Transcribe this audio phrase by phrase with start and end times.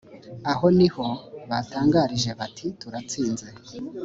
[0.51, 1.05] aho ni ho
[1.49, 3.47] batangarije bati turatsinze